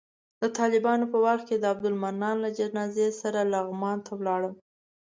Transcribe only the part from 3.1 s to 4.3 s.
سره لغمان ته